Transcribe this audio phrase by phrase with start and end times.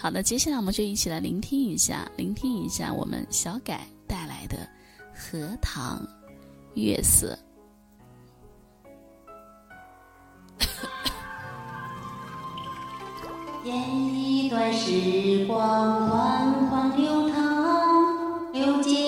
[0.00, 4.56] 好的，接下来我们就一起来聆听一下，聆听一下我们小改带来的
[5.14, 6.02] 《荷塘
[6.74, 7.38] 月色》。
[13.66, 18.99] 演一段时光缓缓流淌，流进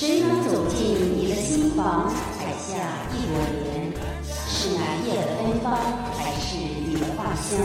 [0.00, 2.78] 谁能走进你的心房，采下
[3.12, 3.90] 一朵莲？
[4.22, 5.74] 是那夜的芬芳，
[6.16, 7.58] 还是你的花香？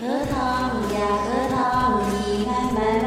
[0.00, 0.34] 荷塘
[0.92, 3.05] 呀，荷塘，你慢慢慢慢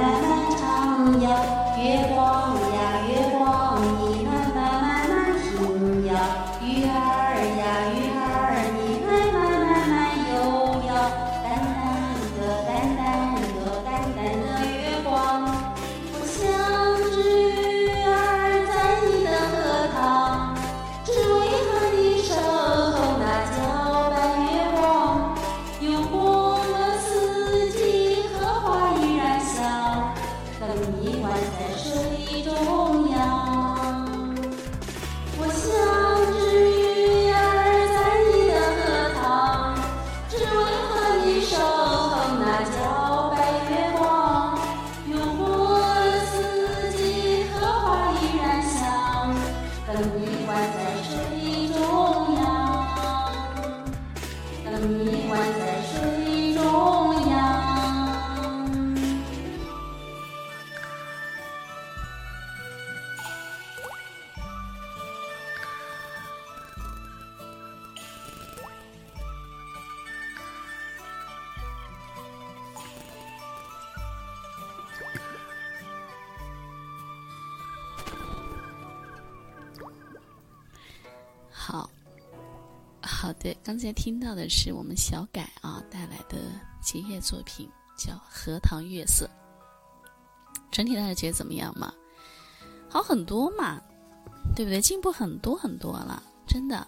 [83.21, 86.37] 好的，刚才听到的是我们小改啊带来的
[86.81, 89.25] 结业作品，叫《荷塘月色》。
[90.71, 91.93] 整体大家觉得怎么样嘛？
[92.87, 93.77] 好很多嘛，
[94.55, 94.79] 对不对？
[94.79, 96.87] 进步很多很多了，真的。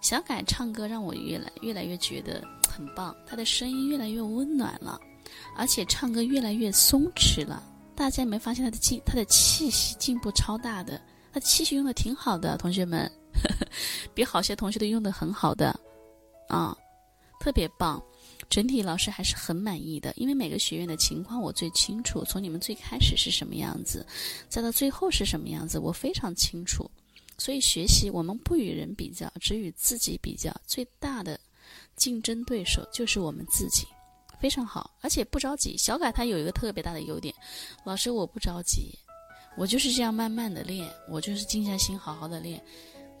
[0.00, 5.00] 小改唱歌让我越来越来越觉得很棒，他的声音越来越温暖了，
[5.56, 7.60] 而且唱歌越来越松弛了。
[7.96, 11.02] 大家有没有发现他的进他的气息进步超大的？
[11.32, 13.10] 他气息用的挺好的，同学们。
[14.14, 15.78] 比好些同学都用的很好的，
[16.48, 16.76] 啊，
[17.40, 18.02] 特别棒，
[18.48, 20.12] 整体老师还是很满意的。
[20.16, 24.06] 因为每个学院的情况我最清楚，从你们最开始是什么样子，
[24.48, 26.90] 再到最后是什么样子，我非常清楚。
[27.36, 30.54] 所以学习我们不与人比较，只与自己比较。
[30.66, 31.38] 最大的
[31.96, 33.88] 竞争对手就是我们自己，
[34.40, 35.76] 非常好，而且不着急。
[35.76, 37.34] 小改他有一个特别大的优点，
[37.84, 38.96] 老师我不着急，
[39.56, 42.62] 我就是这样慢慢的练，我就是静下心好好的练。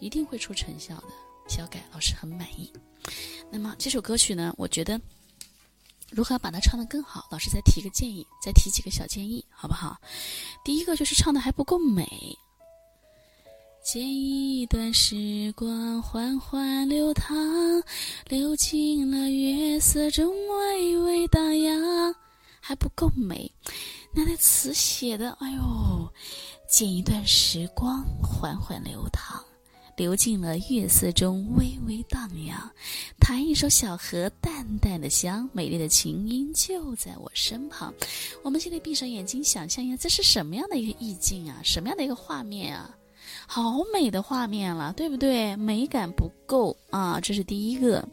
[0.00, 1.08] 一定会出成效的，
[1.48, 2.72] 小改老师很满意。
[3.50, 5.00] 那么这首歌曲呢，我觉得
[6.10, 7.26] 如何把它唱得更好？
[7.30, 9.96] 老师再提个建议，再提几个小建议，好不好？
[10.64, 12.06] 第一个就是唱的还不够美。
[13.84, 17.36] 剪一段时光缓缓流淌，
[18.28, 22.14] 流进了月色中微微荡漾，
[22.60, 23.50] 还不够美。
[24.14, 26.12] 那那词写的，哎呦，
[26.66, 29.44] 剪一段时光缓缓流淌。
[29.96, 32.70] 流进了月色中，微微荡漾。
[33.20, 37.94] 弹一首小河，淡淡的香，美丽的琴音就在我身旁。
[38.42, 41.60] 我们现在闭上眼睛，想象一下，这是什么样的一个意境啊？
[41.62, 42.96] 什么样的一个画面啊？
[43.46, 45.54] 好美的画面了，对不对？
[45.56, 48.06] 美感不够啊，这是第一个。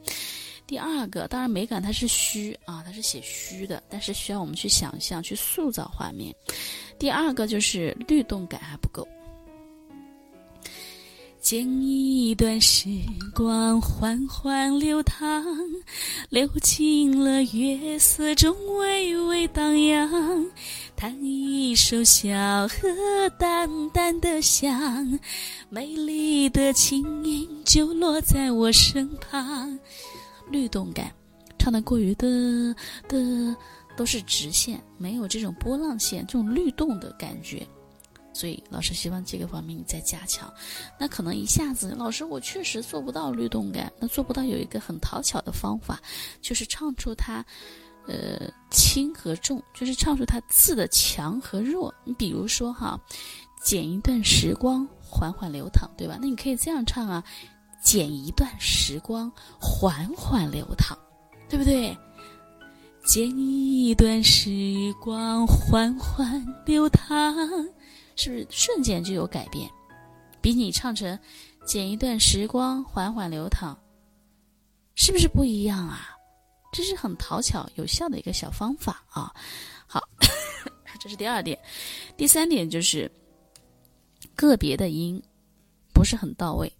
[0.68, 6.33] 第二个，当然美感它是虚啊，它是写虚的，但是需要我们去想象、去塑造画面。
[6.98, 9.06] 第二个就是律动感还不够。
[11.51, 12.88] 剪一段时
[13.36, 15.44] 光缓缓流淌，
[16.30, 20.50] 流进了月色中微微荡漾。
[20.95, 22.30] 弹一首小
[22.69, 22.88] 河，
[23.38, 25.19] 淡淡的香，
[25.68, 29.77] 美丽的琴音就落在我身旁。
[30.50, 31.12] 律动感，
[31.59, 32.74] 唱的过于的
[33.09, 33.54] 的
[33.97, 37.68] 都是直线，没有这种波浪线，这种律动的感觉。
[38.33, 40.51] 所以老师希望这个方面你再加强。
[41.00, 46.00] 那可能一下子，老师我确实做不到律动感，那做不到有一个很讨巧的方法，
[46.42, 47.45] 就是唱出它，
[48.07, 51.94] 呃，轻和重，就是唱出它字的强和弱。
[52.04, 53.00] 你比如说哈，
[53.63, 56.18] 剪一段时光缓缓流淌，对吧？
[56.22, 57.24] 那你可以这样唱啊，
[57.83, 60.98] 剪一段时光缓缓流淌，
[61.50, 61.95] 对不对？
[63.04, 67.36] 剪一段时光缓缓流淌。
[68.15, 69.69] 是不是瞬间就有改变？
[70.41, 71.17] 比你唱成
[71.65, 73.77] “剪一段时光缓缓流淌”，
[74.95, 76.17] 是不是不一样啊？
[76.73, 79.33] 这是很讨巧有效的一个小方法啊！
[79.85, 80.01] 好，
[81.01, 81.59] 这是第二点。
[82.15, 83.11] 第三点就是
[84.35, 85.21] 个别的音
[85.93, 86.71] 不是很到位，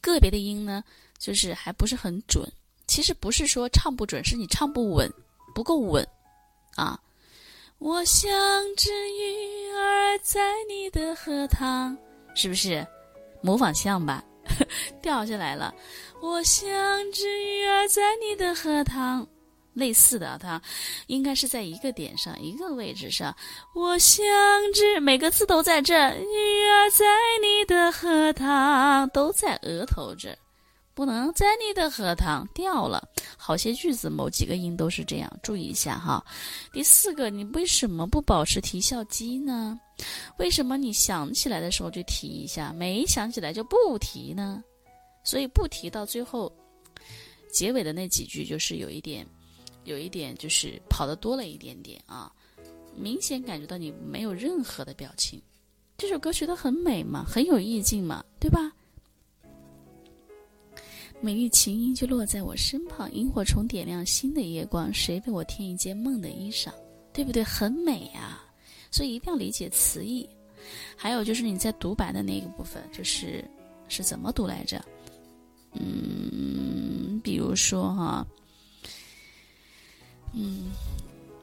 [0.00, 0.82] 个别的音呢
[1.18, 2.50] 就是还不是很准。
[2.88, 5.08] 其实不是说唱不准，是你唱不稳，
[5.54, 6.06] 不够稳
[6.74, 7.00] 啊。
[7.78, 8.28] 我像
[8.76, 9.37] 只鱼
[10.30, 11.96] 在你的荷塘，
[12.34, 12.86] 是不是
[13.40, 14.22] 模仿像吧？
[15.00, 15.74] 掉下来了。
[16.20, 16.68] 我像
[17.12, 19.26] 只鱼儿在你的荷塘，
[19.72, 20.60] 类似的，它
[21.06, 23.34] 应该是在一个点上，一个位置上。
[23.74, 24.22] 我像
[24.74, 27.06] 只每个字都在这儿，鱼儿在
[27.40, 30.36] 你的荷塘，都在额头这儿。
[30.98, 33.00] 不能在你的荷塘掉了，
[33.36, 36.20] 好些句子某几个音都是这样，注意一下哈。
[36.72, 39.78] 第四个，你为什么不保持提效肌呢？
[40.40, 44.60] 为什么你想起来的时候就提一下，没想起来就不提呢？
[45.22, 46.52] 所以不提到最后，
[47.48, 49.24] 结尾的那几句就是有一点，
[49.84, 52.28] 有一点就是跑的多了一点点啊，
[52.96, 55.40] 明显感觉到你没有任何的表情。
[55.96, 58.72] 这首歌学得很美嘛，很有意境嘛，对吧？
[61.20, 66.70] 美丽琴音就落在我身旁，萤火虫点亮新的夜光，谁为我添一件梦的衣裳？
[67.12, 67.42] 对不对？
[67.42, 68.40] 很美呀，
[68.92, 70.28] 所以一定要理解词义。
[70.96, 73.44] 还有就是你在独白的那个部分，就是
[73.88, 74.80] 是怎么读来着？
[75.72, 78.26] 嗯，比如说哈，
[80.32, 80.70] 嗯，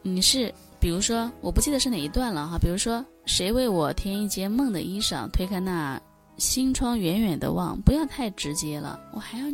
[0.01, 5.29] 你是比如说我不记得是哪一段了哈，比如说谁为我添一件梦的衣裳？
[5.31, 6.01] 推开那
[6.37, 9.45] 心窗，远远的望，不要太直接了，我还要。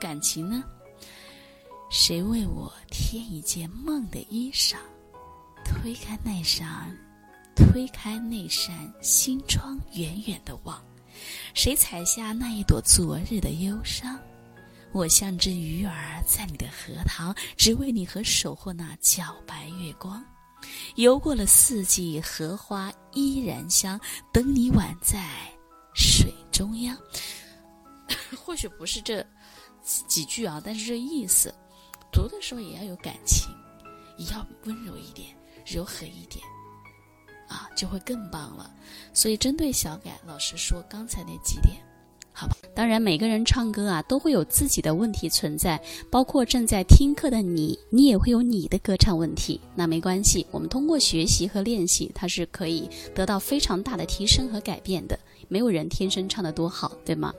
[0.00, 0.64] 感情呢？
[1.90, 4.76] 谁为我添一件梦的衣裳？
[5.64, 6.96] 推开那扇，
[7.54, 10.82] 推开那扇心窗，远远的望。
[11.52, 14.18] 谁采下那一朵昨日的忧伤？
[14.92, 20.24] 我像只鱼儿在你的荷塘，只为你和守候那皎白月光。
[20.96, 24.00] 游过了四季，荷花依然香，
[24.32, 25.24] 等你宛在
[25.94, 26.96] 水中央。
[28.36, 29.24] 或许不是这。
[29.82, 31.52] 几句啊，但是这意思，
[32.12, 33.48] 读的时候也要有感情，
[34.16, 35.28] 也要温柔一点，
[35.66, 36.44] 柔和一点，
[37.48, 38.70] 啊，就会更棒了。
[39.12, 41.76] 所以针对小改，老师说刚才那几点，
[42.32, 42.56] 好吧。
[42.74, 45.78] 当然，每个人唱歌啊，都会有自己的问题存在，
[46.10, 49.60] 包括正在听课的你，你也会有你的歌唱问题。
[49.74, 55.18] 那没关系，我们通过学习和练习，它是可以得到非常大的提升和改变的。
[55.50, 57.34] 没有人天生唱得多好，对吗？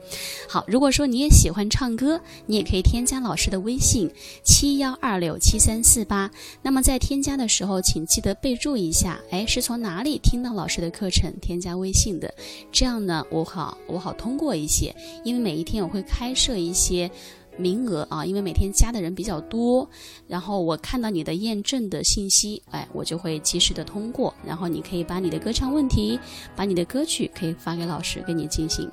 [0.48, 4.08] 好，如果说你也喜欢唱歌，你也可以添加老师的微信
[4.44, 6.30] 七幺二六七三四八。
[6.62, 12.32] 那么在添加的时候，请记得备注一下，哎，是从哪里听到老师的课程添加微信的？
[12.70, 17.10] 这样呢，我好我好通过一些，因为每一天我会开设一些。
[17.56, 19.88] 名额啊，因为每天加的人比较多，
[20.26, 26.18] 然后我看到你的验证的信息，哎，我就会及时的通过，然后你可以把你的歌唱问题，
[26.56, 28.90] 把你的歌曲可以发给老师，跟你进行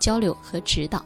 [0.00, 1.04] 交流和指导。